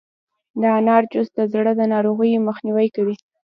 د 0.61 0.63
انار 0.77 1.03
جوس 1.11 1.27
د 1.35 1.39
زړه 1.53 1.71
د 1.79 1.81
ناروغیو 1.93 2.45
مخنیوی 2.47 2.87
کوي. 2.95 3.15